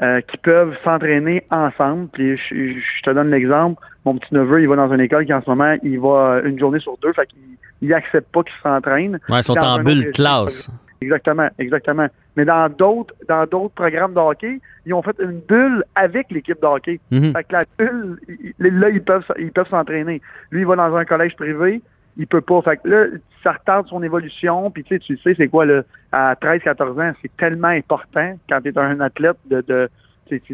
euh, 0.00 0.22
qui 0.22 0.38
peuvent 0.38 0.74
s'entraîner 0.82 1.44
ensemble. 1.50 2.08
Puis 2.08 2.36
je, 2.36 3.02
te 3.02 3.10
donne 3.10 3.30
l'exemple. 3.30 3.80
Mon 4.04 4.16
petit 4.16 4.34
neveu, 4.34 4.62
il 4.62 4.68
va 4.68 4.76
dans 4.76 4.92
une 4.92 5.00
école 5.00 5.26
qui 5.26 5.32
en 5.32 5.42
ce 5.42 5.48
moment, 5.48 5.76
il 5.82 6.00
va 6.00 6.40
une 6.44 6.58
journée 6.58 6.80
sur 6.80 6.96
deux, 6.98 7.12
fait 7.12 7.26
qu'il 7.26 7.38
il 7.82 7.92
accepte 7.92 8.32
pas 8.32 8.42
qu'il 8.42 8.54
s'entraîne. 8.62 9.18
Ouais, 9.28 9.38
ils 9.38 9.42
sont 9.42 9.58
en 9.58 9.82
bulle 9.82 10.12
classe. 10.12 10.70
Exactement, 11.02 11.48
exactement. 11.58 12.06
Mais 12.36 12.44
dans 12.44 12.68
d'autres 12.68 13.12
dans 13.28 13.44
d'autres 13.44 13.74
programmes 13.74 14.14
de 14.14 14.20
hockey, 14.20 14.60
ils 14.86 14.94
ont 14.94 15.02
fait 15.02 15.16
une 15.18 15.40
bulle 15.40 15.84
avec 15.96 16.30
l'équipe 16.30 16.60
de 16.60 16.66
hockey. 16.66 17.00
Mm-hmm. 17.10 17.32
Fait 17.32 17.44
que 17.44 17.52
la 17.52 17.64
bulle, 17.76 18.20
là, 18.58 18.88
ils 18.88 19.02
peuvent 19.02 19.24
ils 19.38 19.50
peuvent 19.50 19.68
s'entraîner. 19.68 20.22
Lui, 20.52 20.60
il 20.60 20.66
va 20.66 20.76
dans 20.76 20.94
un 20.94 21.04
collège 21.04 21.34
privé, 21.34 21.82
il 22.16 22.26
peut 22.28 22.40
pas. 22.40 22.62
Fait 22.62 22.76
que 22.76 22.88
là, 22.88 23.06
ça 23.42 23.52
retarde 23.52 23.88
son 23.88 24.02
évolution. 24.02 24.70
Puis 24.70 24.84
tu 24.84 24.94
sais, 24.94 24.98
tu 25.00 25.16
sais, 25.18 25.34
c'est 25.36 25.48
quoi 25.48 25.66
là, 25.66 25.82
à 26.12 26.34
13-14 26.34 27.02
ans, 27.02 27.12
c'est 27.20 27.36
tellement 27.36 27.68
important 27.68 28.38
quand 28.48 28.60
tu 28.60 28.68
es 28.68 28.78
un 28.78 29.00
athlète 29.00 29.38
de, 29.50 29.60
de 29.66 29.90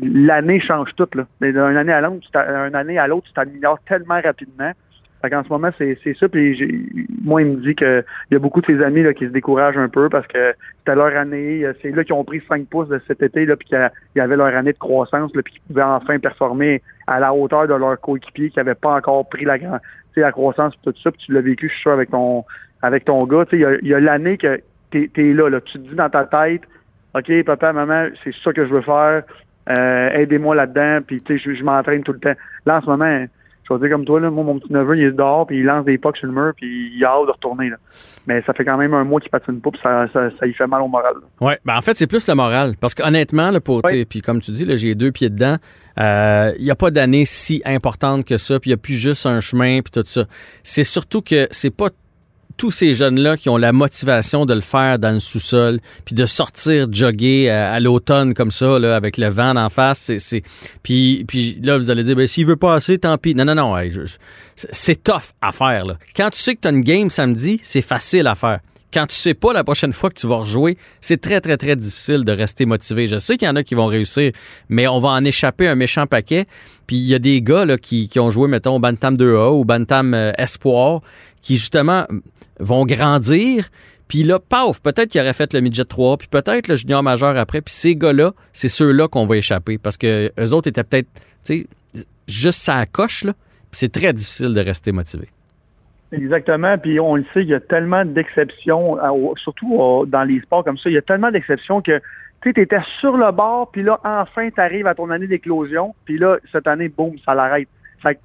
l'année 0.02 0.60
change 0.60 0.94
tout 0.96 1.08
d'une 1.40 1.58
année 1.58 1.92
à 1.92 2.00
l'autre, 2.00 2.28
une 2.34 2.74
année 2.74 2.98
à 2.98 3.06
l'autre, 3.06 3.26
tu 3.26 3.32
t'améliores 3.32 3.78
tellement 3.86 4.20
rapidement. 4.20 4.72
Qu'en 5.28 5.42
ce 5.42 5.48
moment, 5.48 5.70
c'est, 5.76 5.98
ça. 6.14 6.28
Puis 6.28 6.96
moi, 7.24 7.42
il 7.42 7.48
me 7.48 7.56
dit 7.56 7.74
qu'il 7.74 8.04
y 8.30 8.36
a 8.36 8.38
beaucoup 8.38 8.60
de 8.60 8.66
ses 8.66 8.80
amis 8.80 9.02
là, 9.02 9.12
qui 9.12 9.24
se 9.24 9.30
découragent 9.30 9.76
un 9.76 9.88
peu 9.88 10.08
parce 10.08 10.26
que 10.28 10.54
c'était 10.78 10.94
leur 10.94 11.16
année. 11.16 11.66
C'est 11.82 11.90
là 11.90 12.04
qu'ils 12.04 12.14
ont 12.14 12.22
pris 12.22 12.40
5 12.48 12.68
pouces 12.68 12.88
de 12.88 13.00
cet 13.08 13.20
été, 13.22 13.44
là, 13.44 13.56
puis 13.56 13.66
qu'il 13.68 13.90
y 14.14 14.20
avait 14.20 14.36
leur 14.36 14.54
année 14.54 14.72
de 14.72 14.78
croissance, 14.78 15.34
là, 15.34 15.42
puis 15.42 15.54
qu'ils 15.54 15.62
pouvaient 15.62 15.82
enfin 15.82 16.20
performer 16.20 16.82
à 17.08 17.18
la 17.18 17.34
hauteur 17.34 17.66
de 17.66 17.74
leur 17.74 18.00
coéquipier 18.00 18.50
qui 18.50 18.58
n'avait 18.58 18.76
pas 18.76 18.94
encore 18.94 19.28
pris 19.28 19.44
la, 19.44 19.56
la 20.20 20.32
croissance 20.32 20.74
tout 20.82 20.94
ça, 21.02 21.10
puis 21.10 21.20
tu 21.26 21.32
l'as 21.32 21.40
vécu, 21.40 21.68
je 21.68 21.72
suis 21.74 21.82
sûr, 21.82 21.92
avec 21.92 22.10
ton 22.10 22.44
avec 22.82 23.04
ton 23.04 23.24
gars. 23.26 23.44
Il 23.52 23.78
y 23.82 23.94
a, 23.94 24.00
l'année 24.00 24.38
que 24.38 24.60
tu 24.90 25.10
es, 25.16 25.34
là, 25.34 25.48
là. 25.48 25.60
Tu 25.60 25.78
te 25.78 25.88
dis 25.88 25.94
dans 25.94 26.10
ta 26.10 26.24
tête, 26.24 26.62
OK, 27.14 27.44
papa, 27.44 27.72
maman, 27.72 28.08
c'est 28.22 28.34
ça 28.42 28.52
que 28.52 28.66
je 28.66 28.72
veux 28.72 28.82
faire. 28.82 29.24
Euh, 29.68 30.10
aidez-moi 30.10 30.54
là-dedans, 30.54 31.00
puis 31.06 31.22
je, 31.28 31.54
je 31.54 31.64
m'entraîne 31.64 32.02
tout 32.02 32.12
le 32.12 32.20
temps. 32.20 32.34
Là, 32.64 32.78
en 32.78 32.80
ce 32.80 32.86
moment, 32.86 33.26
je 33.68 33.74
vais 33.74 33.80
dire 33.80 33.90
comme 33.90 34.04
toi, 34.04 34.20
là, 34.20 34.30
moi, 34.30 34.44
mon 34.44 34.58
petit 34.58 34.72
neveu, 34.72 34.96
il 34.96 35.04
est 35.04 35.12
dehors, 35.12 35.46
puis 35.46 35.58
il 35.58 35.64
lance 35.64 35.84
des 35.84 35.98
pucks 35.98 36.16
sur 36.16 36.26
le 36.26 36.32
mur, 36.32 36.52
puis 36.56 36.92
il 36.94 37.04
a 37.04 37.10
hâte 37.10 37.26
de 37.26 37.32
retourner. 37.32 37.68
Là. 37.68 37.76
Mais 38.26 38.42
ça 38.46 38.52
fait 38.52 38.64
quand 38.64 38.76
même 38.76 38.94
un 38.94 39.04
mois 39.04 39.20
qu'il 39.20 39.30
patine 39.30 39.60
pas, 39.60 39.70
puis 39.70 39.80
ça, 39.82 40.06
ça, 40.12 40.30
ça, 40.38 40.46
y 40.46 40.52
fait 40.52 40.66
mal 40.66 40.82
au 40.82 40.88
moral. 40.88 41.14
Oui, 41.40 41.52
ben 41.64 41.76
en 41.76 41.80
fait, 41.80 41.94
c'est 41.94 42.06
plus 42.06 42.26
le 42.26 42.34
moral. 42.34 42.74
Parce 42.80 42.94
qu'honnêtement, 42.94 43.50
pour, 43.60 43.82
puis 43.82 44.20
comme 44.22 44.40
tu 44.40 44.52
dis, 44.52 44.66
j'ai 44.76 44.94
deux 44.94 45.12
pieds 45.12 45.30
dedans. 45.30 45.56
Il 45.96 46.02
euh, 46.02 46.52
n'y 46.60 46.70
a 46.70 46.76
pas 46.76 46.90
d'année 46.90 47.24
si 47.24 47.60
importante 47.64 48.24
que 48.24 48.36
ça, 48.36 48.60
puis 48.60 48.70
il 48.70 48.74
n'y 48.74 48.78
a 48.78 48.82
plus 48.82 48.94
juste 48.94 49.26
un 49.26 49.40
chemin, 49.40 49.80
puis 49.80 49.90
tout 49.90 50.02
ça. 50.04 50.24
C'est 50.62 50.84
surtout 50.84 51.22
que 51.22 51.48
c'est 51.50 51.74
pas 51.74 51.88
tous 52.58 52.72
ces 52.72 52.92
jeunes-là 52.92 53.36
qui 53.36 53.48
ont 53.48 53.56
la 53.56 53.72
motivation 53.72 54.44
de 54.44 54.52
le 54.52 54.60
faire 54.60 54.98
dans 54.98 55.12
le 55.12 55.20
sous-sol, 55.20 55.80
puis 56.04 56.14
de 56.14 56.26
sortir 56.26 56.88
jogger 56.92 57.50
euh, 57.50 57.72
à, 57.72 57.80
l'automne 57.80 58.34
comme 58.34 58.50
ça, 58.50 58.78
là, 58.78 58.96
avec 58.96 59.16
le 59.16 59.28
vent 59.28 59.56
en 59.56 59.70
face. 59.70 60.12
C'est, 60.18 60.42
Puis, 60.82 61.24
puis 61.26 61.58
là, 61.62 61.78
vous 61.78 61.90
allez 61.90 62.02
dire, 62.02 62.16
ben, 62.16 62.26
s'il 62.26 62.44
veut 62.44 62.56
pas 62.56 62.74
assez, 62.74 62.98
tant 62.98 63.16
pis. 63.16 63.34
Non, 63.34 63.44
non, 63.44 63.54
non. 63.54 63.74
c'est 64.56 65.02
tough 65.02 65.32
à 65.40 65.52
faire. 65.52 65.86
Là. 65.86 65.98
Quand 66.14 66.30
tu 66.30 66.38
sais 66.40 66.56
que 66.56 66.60
tu 66.60 66.68
as 66.68 66.72
une 66.72 66.82
game 66.82 67.08
samedi, 67.08 67.60
c'est 67.62 67.80
facile 67.80 68.26
à 68.26 68.34
faire. 68.34 68.58
quand 68.92 69.06
tu 69.06 69.14
sais 69.14 69.34
pas 69.34 69.52
la 69.52 69.62
prochaine 69.62 69.92
fois 69.92 70.10
que 70.10 70.18
tu 70.18 70.26
vas 70.26 70.38
rejouer, 70.38 70.76
c'est 71.00 71.20
très, 71.20 71.40
très, 71.40 71.56
très 71.56 71.76
difficile 71.76 72.24
de 72.24 72.32
rester 72.32 72.66
motivé. 72.66 73.06
Je 73.06 73.18
sais 73.18 73.36
qu'il 73.36 73.46
y 73.46 73.50
en 73.50 73.56
a 73.56 73.62
qui 73.62 73.76
vont 73.76 73.86
réussir, 73.86 74.32
mais 74.68 74.88
on 74.88 74.98
va 74.98 75.10
en 75.10 75.24
échapper 75.24 75.68
un 75.68 75.76
méchant 75.76 76.06
paquet. 76.06 76.46
Puis 76.88 76.96
il 76.96 77.06
y 77.06 77.14
a 77.14 77.18
des 77.20 77.40
gars 77.40 77.66
là, 77.66 77.78
qui, 77.78 78.10
ont 78.16 78.30
joué, 78.30 78.48
mettons, 78.48 78.80
Bantam 78.80 79.14
2A 79.14 79.52
ou 79.52 79.64
Bantam 79.64 80.14
euh, 80.14 80.32
Espoir, 80.38 81.02
qui 81.48 81.56
justement 81.56 82.04
vont 82.60 82.84
grandir. 82.84 83.70
Puis 84.06 84.22
là, 84.22 84.38
paf, 84.38 84.82
peut-être 84.82 85.08
qu'il 85.08 85.18
aurait 85.22 85.32
fait 85.32 85.54
le 85.54 85.60
midget 85.60 85.86
3, 85.86 86.18
puis 86.18 86.28
peut-être 86.28 86.68
le 86.68 86.76
junior 86.76 87.02
majeur 87.02 87.38
après. 87.38 87.62
Puis 87.62 87.72
ces 87.72 87.96
gars-là, 87.96 88.32
c'est 88.52 88.68
ceux-là 88.68 89.08
qu'on 89.08 89.24
va 89.24 89.38
échapper 89.38 89.78
parce 89.78 89.96
que 89.96 90.30
eux 90.38 90.52
autres 90.52 90.68
étaient 90.68 90.84
peut-être, 90.84 91.08
tu 91.46 91.66
sais, 91.94 92.04
juste 92.26 92.60
ça 92.60 92.84
coche, 92.84 93.24
là. 93.24 93.32
C'est 93.72 93.90
très 93.90 94.12
difficile 94.12 94.52
de 94.52 94.60
rester 94.60 94.92
motivé. 94.92 95.28
Exactement. 96.12 96.76
Puis 96.76 97.00
on 97.00 97.16
le 97.16 97.24
sait, 97.32 97.40
il 97.40 97.48
y 97.48 97.54
a 97.54 97.60
tellement 97.60 98.04
d'exceptions, 98.04 98.98
surtout 99.36 100.04
dans 100.06 100.24
les 100.24 100.42
sports 100.42 100.64
comme 100.64 100.76
ça, 100.76 100.90
il 100.90 100.94
y 100.94 100.98
a 100.98 101.02
tellement 101.02 101.30
d'exceptions 101.30 101.80
que 101.80 101.98
tu 102.42 102.50
étais 102.60 102.82
sur 103.00 103.16
le 103.16 103.32
bord, 103.32 103.70
puis 103.70 103.82
là, 103.82 103.98
enfin, 104.04 104.50
tu 104.54 104.60
arrives 104.60 104.86
à 104.86 104.94
ton 104.94 105.08
année 105.08 105.26
d'éclosion, 105.26 105.94
puis 106.04 106.18
là, 106.18 106.36
cette 106.52 106.66
année, 106.66 106.88
boum, 106.90 107.14
ça 107.24 107.34
l'arrête. 107.34 107.68
Fait 108.02 108.20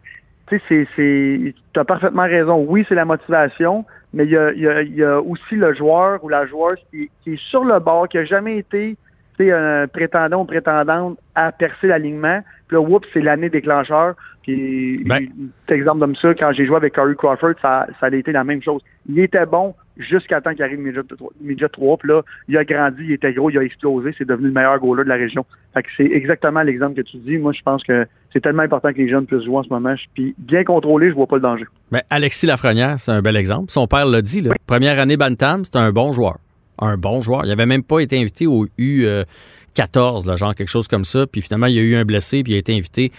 tu 0.68 1.56
as 1.76 1.86
parfaitement 1.86 2.24
raison. 2.24 2.66
Oui, 2.68 2.86
c'est 2.88 2.96
la 2.96 3.06
motivation, 3.06 3.86
mais 4.14 4.26
il 4.26 4.32
y 4.32 5.04
a, 5.04 5.22
aussi 5.22 5.56
le 5.56 5.74
joueur 5.74 6.24
ou 6.24 6.30
la 6.30 6.46
joueuse 6.46 6.80
qui, 6.92 7.10
est 7.26 7.38
sur 7.50 7.64
le 7.64 7.80
bord, 7.80 8.08
qui 8.08 8.18
a 8.18 8.26
jamais 8.26 8.58
été 8.58 8.98
un 9.40 9.88
prétendant 9.88 10.42
ou 10.42 10.46
prétendante 10.46 11.18
à 11.36 11.52
percer 11.52 11.88
l'alignement. 11.88 12.42
Puis 12.68 12.76
là, 12.76 12.82
oups, 12.82 13.08
c'est 13.14 13.22
l'année 13.22 13.50
déclencheur. 13.50 14.16
Puis, 14.44 15.04
ben. 15.06 15.28
exemple 15.70 16.00
comme 16.02 16.16
ça, 16.16 16.34
quand 16.34 16.52
j'ai 16.52 16.66
joué 16.66 16.76
avec 16.76 16.94
Corey 16.94 17.16
Crawford, 17.16 17.56
ça, 17.62 17.88
ça 18.00 18.08
a 18.08 18.16
été 18.16 18.32
la 18.32 18.44
même 18.44 18.62
chose. 18.62 18.82
Il 19.08 19.20
était 19.20 19.46
bon 19.46 19.74
jusqu'à 19.98 20.42
temps 20.42 20.54
qu'il 20.54 20.64
arrive 20.64 20.80
Midget 20.80 21.70
3. 21.70 21.98
Puis 21.98 22.10
là, 22.10 22.22
il 22.48 22.58
a 22.58 22.66
grandi, 22.66 23.04
il 23.04 23.12
était 23.14 23.34
gros, 23.34 23.50
il 23.50 23.58
a 23.58 23.64
explosé. 23.64 24.14
C'est 24.18 24.28
devenu 24.28 24.48
le 24.48 24.54
meilleur 24.54 24.80
goaler 24.80 25.04
de 25.04 25.10
la 25.10 25.16
région. 25.16 25.46
Fait 25.74 25.84
que 25.84 25.90
c'est 25.96 26.06
exactement 26.06 26.62
l'exemple 26.62 26.96
que 26.96 27.02
tu 27.02 27.18
dis. 27.18 27.38
Moi, 27.38 27.54
je 27.54 27.62
pense 27.62 27.84
que 27.84 28.06
c'est 28.32 28.42
tellement 28.42 28.64
important 28.64 28.92
que 28.92 28.98
les 28.98 29.08
jeunes 29.08 29.26
puissent 29.26 29.46
jouer 29.46 29.58
en 29.58 29.64
ce 29.64 29.70
moment. 29.70 29.96
Puis 30.14 30.36
bien 30.38 30.64
contrôlé, 30.64 31.10
je 31.10 31.16
vois 31.16 31.28
pas 31.28 31.36
le 31.36 31.42
danger. 31.42 31.66
Mais 31.92 32.00
ben, 32.00 32.06
Alexis 32.10 32.46
Lafrenière, 32.46 33.00
c'est 33.00 33.12
un 33.12 33.22
bel 33.22 33.38
exemple. 33.38 33.72
Son 33.72 33.88
père 33.88 34.06
l'a 34.06 34.22
dit. 34.22 34.42
Là. 34.42 34.54
Première 34.68 35.00
année 35.00 35.18
Bantam, 35.18 35.64
c'est 35.66 35.78
un 35.78 35.92
bon 35.92 36.12
joueur 36.12 36.38
un 36.80 36.98
bon 36.98 37.22
joueur. 37.22 37.46
Il 37.46 37.50
n'avait 37.50 37.66
même 37.66 37.84
pas 37.84 38.00
été 38.00 38.20
invité 38.20 38.48
au 38.48 38.68
U14, 38.78 40.38
genre 40.38 40.56
quelque 40.56 40.70
chose 40.70 40.88
comme 40.88 41.06
ça. 41.06 41.26
Puis 41.28 41.42
finalement, 41.42 41.68
il 41.68 41.76
y 41.76 41.80
a 41.80 41.82
eu 41.82 41.96
un 41.96 42.06
blessé, 42.06 42.44
puis 42.44 42.54
il 42.54 42.56
a 42.56 42.60
été 42.60 42.76
invité. 42.76 43.12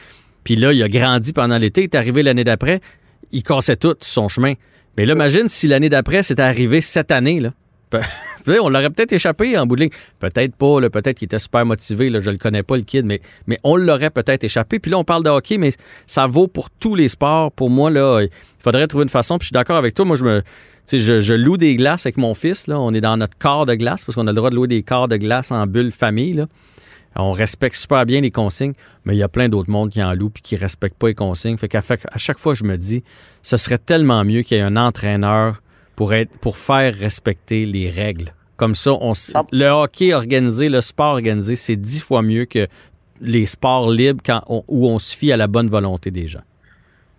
Puis 0.44 0.56
là, 0.56 0.72
il 0.72 0.82
a 0.82 0.88
grandi 0.88 1.32
pendant 1.32 1.58
l'été. 1.58 1.82
Il 1.82 1.84
est 1.84 1.96
arrivé 1.96 2.22
l'année 2.22 2.44
d'après. 2.44 2.80
Il 3.32 3.42
cassait 3.42 3.76
tout 3.76 3.96
son 4.00 4.28
chemin. 4.28 4.54
Mais 4.96 5.06
là, 5.06 5.14
imagine 5.14 5.48
si 5.48 5.66
l'année 5.66 5.88
d'après, 5.88 6.22
c'était 6.22 6.42
arrivé 6.42 6.80
cette 6.80 7.10
année. 7.10 7.40
Là. 7.40 7.50
on 8.46 8.68
l'aurait 8.68 8.90
peut-être 8.90 9.12
échappé 9.12 9.56
en 9.58 9.66
bout 9.66 9.76
de 9.76 9.82
ligne. 9.82 9.90
Peut-être 10.20 10.54
pas, 10.54 10.80
peut-être 10.88 11.18
qu'il 11.18 11.26
était 11.26 11.38
super 11.38 11.64
motivé, 11.64 12.10
là, 12.10 12.20
je 12.20 12.30
le 12.30 12.36
connais 12.36 12.62
pas 12.62 12.76
le 12.76 12.82
kid, 12.82 13.04
mais, 13.04 13.20
mais 13.46 13.58
on 13.64 13.76
l'aurait 13.76 14.10
peut-être 14.10 14.44
échappé. 14.44 14.78
Puis 14.78 14.90
là, 14.90 14.98
on 14.98 15.04
parle 15.04 15.24
de 15.24 15.30
hockey, 15.30 15.58
mais 15.58 15.72
ça 16.06 16.26
vaut 16.26 16.48
pour 16.48 16.70
tous 16.70 16.94
les 16.94 17.08
sports. 17.08 17.52
Pour 17.52 17.70
moi, 17.70 17.90
là, 17.90 18.22
il 18.22 18.30
faudrait 18.58 18.86
trouver 18.86 19.04
une 19.04 19.08
façon. 19.08 19.38
Puis 19.38 19.44
je 19.44 19.48
suis 19.48 19.54
d'accord 19.54 19.76
avec 19.76 19.94
toi. 19.94 20.04
Moi, 20.04 20.16
je 20.16 20.24
me, 20.24 20.42
je, 20.92 21.20
je, 21.20 21.34
loue 21.34 21.56
des 21.56 21.76
glaces 21.76 22.06
avec 22.06 22.16
mon 22.16 22.34
fils. 22.34 22.66
Là. 22.66 22.78
On 22.78 22.92
est 22.92 23.00
dans 23.00 23.16
notre 23.16 23.36
corps 23.38 23.66
de 23.66 23.74
glace 23.74 24.04
parce 24.04 24.16
qu'on 24.16 24.26
a 24.26 24.30
le 24.30 24.36
droit 24.36 24.50
de 24.50 24.56
louer 24.56 24.68
des 24.68 24.82
corps 24.82 25.08
de 25.08 25.16
glace 25.16 25.50
en 25.50 25.66
bulle 25.66 25.92
famille. 25.92 26.34
Là. 26.34 26.46
On 27.16 27.32
respecte 27.32 27.76
super 27.76 28.06
bien 28.06 28.20
les 28.20 28.30
consignes, 28.30 28.74
mais 29.04 29.14
il 29.14 29.18
y 29.18 29.22
a 29.22 29.28
plein 29.28 29.48
d'autres 29.48 29.70
mondes 29.70 29.90
qui 29.90 30.02
en 30.02 30.14
louent 30.14 30.32
et 30.36 30.40
qui 30.40 30.54
ne 30.56 30.60
respectent 30.60 30.98
pas 30.98 31.08
les 31.08 31.14
consignes. 31.14 31.56
Fait 31.56 31.68
qu'à 31.68 31.82
à 32.10 32.18
chaque 32.18 32.38
fois, 32.38 32.54
je 32.54 32.64
me 32.64 32.76
dis, 32.76 33.04
ce 33.42 33.56
serait 33.56 33.78
tellement 33.78 34.24
mieux 34.24 34.42
qu'il 34.42 34.56
y 34.56 34.60
ait 34.60 34.64
un 34.64 34.76
entraîneur 34.76 35.62
pour, 35.96 36.14
être, 36.14 36.36
pour 36.38 36.56
faire 36.56 36.94
respecter 36.94 37.66
les 37.66 37.88
règles. 37.88 38.34
Comme 38.56 38.74
ça, 38.74 38.92
on, 38.92 39.12
ah. 39.34 39.44
le 39.52 39.66
hockey 39.66 40.14
organisé, 40.14 40.68
le 40.68 40.80
sport 40.80 41.12
organisé, 41.12 41.56
c'est 41.56 41.76
dix 41.76 42.00
fois 42.00 42.22
mieux 42.22 42.44
que 42.44 42.66
les 43.20 43.46
sports 43.46 43.90
libres 43.90 44.22
quand 44.24 44.42
où 44.48 44.88
on 44.88 44.98
se 44.98 45.14
fie 45.14 45.32
à 45.32 45.36
la 45.36 45.46
bonne 45.46 45.68
volonté 45.68 46.10
des 46.10 46.26
gens. 46.26 46.42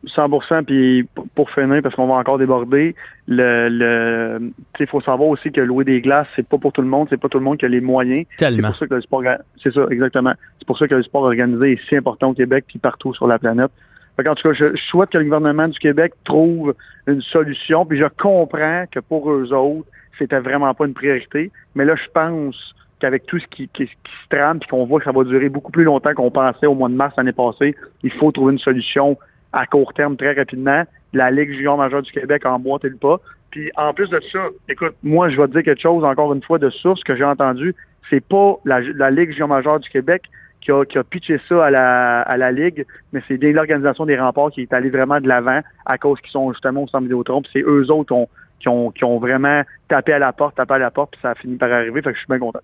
100% 0.06 0.64
puis 0.64 1.08
pour 1.34 1.50
finir, 1.52 1.82
parce 1.82 1.96
qu'on 1.96 2.08
va 2.08 2.16
encore 2.16 2.38
déborder, 2.38 2.96
le, 3.28 3.70
le 3.70 4.52
il 4.80 4.88
faut 4.88 5.02
savoir 5.02 5.30
aussi 5.30 5.52
que 5.52 5.62
louer 5.62 5.84
des 5.84 6.02
glaces, 6.02 6.28
c'est 6.36 6.48
pas 6.48 6.58
pour 6.58 6.74
tout 6.74 6.82
le 6.82 6.88
monde, 6.88 7.08
c'est 7.10 7.20
pas 7.20 7.30
tout 7.30 7.40
le 7.40 7.44
monde 7.44 7.58
qui 7.58 7.66
a 7.66 7.70
les 7.70 7.82
moyens. 7.82 8.26
Tellement. 8.38 8.68
C'est 8.68 8.68
pour 8.68 8.76
ça 8.76 8.88
que 8.88 8.94
le 8.96 9.02
sport, 9.02 9.24
c'est 9.62 9.74
ça, 9.74 9.86
exactement. 9.90 10.34
C'est 10.60 10.68
pour 10.68 10.78
ça 10.78 10.88
que 10.88 10.96
le 10.96 11.04
sport 11.04 11.24
organisé 11.24 11.74
est 11.74 11.90
si 11.90 11.96
important 11.96 12.30
au 12.30 12.34
Québec 12.34 12.66
puis 12.68 12.80
partout 12.80 13.14
sur 13.14 13.28
la 13.28 13.40
planète. 13.40 13.72
en 14.20 14.36
tout 14.36 14.50
cas, 14.50 14.54
je, 14.54 14.76
souhaite 14.76 15.10
que 15.10 15.18
le 15.18 15.26
gouvernement 15.26 15.68
du 15.68 15.80
Québec 15.80 16.14
trouve 16.24 16.76
une 17.08 17.22
solution, 17.22 17.86
puis 17.86 17.98
je 17.98 18.06
comprends 18.18 18.86
que 18.92 19.00
pour 19.00 19.32
eux 19.32 19.54
autres, 19.54 19.88
c'était 20.18 20.40
vraiment 20.40 20.74
pas 20.74 20.86
une 20.86 20.94
priorité. 20.94 21.52
Mais 21.76 21.86
là, 21.86 21.96
je 21.96 22.10
pense 22.14 22.76
qu'avec 23.00 23.26
tout 23.26 23.40
ce 23.40 23.48
qui, 23.48 23.68
qui, 23.68 23.88
se 23.88 24.30
trame, 24.30 24.60
puis 24.60 24.70
qu'on 24.70 24.86
voit 24.86 25.00
que 25.00 25.06
ça 25.06 25.12
va 25.12 25.24
durer 25.24 25.50
beaucoup 25.50 25.72
plus 25.72 25.84
longtemps 25.84 26.14
qu'on 26.14 26.32
pensait 26.32 26.66
au 26.66 26.76
mois 26.76 26.90
de 26.90 26.96
mars 26.96 27.14
l'année 27.18 27.34
passée, 27.34 27.76
il 28.04 28.12
faut 28.12 28.32
trouver 28.32 28.54
une 28.54 28.60
solution 28.60 29.18
à 29.56 29.66
court 29.66 29.94
terme 29.94 30.18
très 30.18 30.34
rapidement. 30.34 30.84
La 31.14 31.32
Ligue 31.32 31.54
junior 31.54 31.78
majeure 31.78 32.02
du 32.02 32.12
Québec 32.12 32.46
en 32.46 32.60
boîte 32.60 32.84
le 32.84 32.98
pas. 32.98 33.20
Puis 33.50 33.72
en 33.78 33.94
plus 33.94 34.10
de 34.10 34.20
ça, 34.32 34.48
écoute, 34.68 34.96
moi 35.02 35.30
je 35.30 35.40
vais 35.40 35.48
te 35.48 35.54
dire 35.54 35.64
quelque 35.64 35.82
chose 35.82 36.04
encore 36.04 36.34
une 36.34 36.44
fois 36.44 36.60
de 36.60 36.70
source 36.70 37.04
que 37.04 37.16
j'ai 37.16 37.24
entendu. 37.24 37.74
C'est 38.10 38.24
pas 38.24 38.58
la, 38.66 38.82
Ligue 39.10 39.32
junior 39.32 39.48
majeure 39.48 39.80
du 39.80 39.90
Québec 39.90 40.24
qui 40.62 40.72
a, 40.72 41.04
pitché 41.04 41.40
ça 41.48 41.66
à 41.66 41.70
la, 41.70 42.22
à 42.22 42.38
la 42.38 42.52
Ligue, 42.52 42.86
mais 43.14 43.22
c'est 43.28 43.38
l'organisation 43.38 44.06
des 44.06 44.20
remparts 44.20 44.52
qui 44.52 44.62
est 44.62 44.74
allée 44.74 44.90
vraiment 44.90 45.22
de 45.22 45.28
l'avant 45.28 45.62
à 45.86 45.98
cause 45.98 46.20
qu'ils 46.22 46.32
sont 46.32 46.52
justement 46.52 46.84
au 46.84 46.88
centre 46.88 47.04
Vidéotron. 47.04 47.44
C'est 47.54 47.62
eux 47.62 47.92
autres 47.92 48.28
qui 48.60 48.68
ont, 48.68 48.92
qui 48.92 49.04
ont, 49.04 49.20
vraiment 49.20 49.62
tapé 49.88 50.14
à 50.14 50.20
la 50.20 50.34
porte, 50.34 50.56
tapé 50.56 50.74
à 50.74 50.80
la 50.80 50.92
porte, 50.92 51.12
puis 51.12 51.22
ça 51.22 51.32
a 51.32 51.36
fini 51.36 51.56
par 51.56 51.72
arriver. 51.72 52.02
Fait 52.02 52.10
que 52.10 52.16
je 52.16 52.22
suis 52.22 52.28
bien 52.28 52.40
content. 52.40 52.62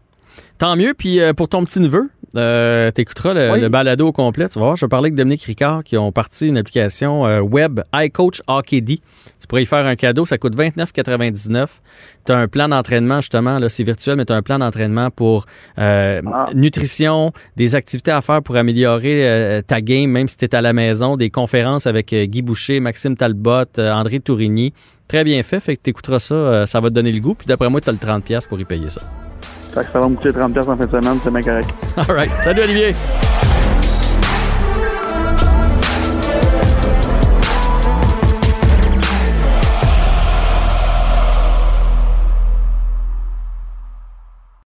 Tant 0.57 0.75
mieux. 0.75 0.93
Puis 0.97 1.21
euh, 1.21 1.33
pour 1.33 1.47
ton 1.47 1.63
petit 1.63 1.79
neveu, 1.79 2.09
euh, 2.35 2.91
tu 2.93 3.01
écouteras 3.01 3.33
le, 3.33 3.69
balado 3.69 4.07
au 4.07 4.11
complet. 4.11 4.47
Tu 4.49 4.59
vas 4.59 4.65
voir, 4.65 4.75
je 4.75 4.85
vais 4.85 4.89
parler 4.89 5.07
avec 5.07 5.15
Dominique 5.15 5.43
Ricard 5.43 5.83
qui 5.83 5.97
ont 5.97 6.11
parti 6.11 6.47
une 6.47 6.57
application 6.57 7.25
euh, 7.25 7.41
web 7.41 7.81
iCoach 7.93 8.41
Hockey 8.47 8.81
Tu 8.81 8.99
pourrais 9.47 9.63
y 9.63 9.65
faire 9.65 9.85
un 9.85 9.95
cadeau, 9.95 10.25
ça 10.25 10.37
coûte 10.37 10.55
29,99. 10.55 11.67
Tu 12.25 12.31
as 12.31 12.37
un 12.37 12.47
plan 12.47 12.69
d'entraînement, 12.69 13.21
justement, 13.21 13.59
là, 13.59 13.69
c'est 13.69 13.83
virtuel, 13.83 14.15
mais 14.15 14.25
tu 14.25 14.33
as 14.33 14.35
un 14.35 14.41
plan 14.41 14.59
d'entraînement 14.59 15.09
pour 15.09 15.45
ah. 15.77 16.21
nutrition, 16.53 17.33
des 17.57 17.75
activités 17.75 18.11
à 18.11 18.21
faire 18.21 18.41
pour 18.41 18.55
améliorer 18.55 19.61
ta 19.65 19.81
game, 19.81 20.09
même 20.09 20.27
si 20.27 20.37
tu 20.37 20.45
es 20.45 20.55
à 20.55 20.61
la 20.61 20.73
maison, 20.73 21.17
des 21.17 21.29
conférences 21.29 21.87
avec 21.87 22.13
Guy 22.13 22.41
Boucher, 22.41 22.79
Maxime 22.79 23.15
Talbot, 23.15 23.65
André 23.77 24.19
Tourigny. 24.19 24.73
Très 25.07 25.23
bien 25.23 25.41
fait, 25.43 25.59
fait 25.59 25.75
que 25.75 25.81
tu 25.83 25.89
écouteras 25.89 26.19
ça, 26.19 26.65
ça 26.67 26.79
va 26.79 26.89
te 26.89 26.93
donner 26.93 27.11
le 27.11 27.19
goût. 27.19 27.33
Puis 27.33 27.47
d'après 27.47 27.69
moi, 27.69 27.81
tu 27.81 27.89
as 27.89 27.93
le 27.93 27.97
30$ 27.97 28.47
pour 28.47 28.59
y 28.59 28.65
payer. 28.65 28.89
Ça, 28.89 29.01
ça 29.73 29.99
va 29.99 30.07
me 30.07 30.15
coûter 30.15 30.31
30$ 30.31 30.69
en 30.69 30.77
fin 30.77 30.85
de 30.85 30.91
semaine, 30.91 31.19
c'est 31.21 31.31
bien 31.31 31.41
correct. 31.41 31.69
All 31.97 32.15
right. 32.15 32.37
Salut 32.37 32.61
Olivier. 32.63 32.95